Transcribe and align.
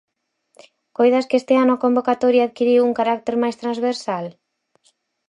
Coidas 0.97 1.27
que 1.29 1.39
este 1.41 1.53
ano 1.63 1.73
a 1.73 1.81
convocatoria 1.83 2.45
adquiriu 2.49 2.81
un 2.83 2.97
carácter 2.99 3.35
máis 3.43 3.55
transversal? 3.61 4.25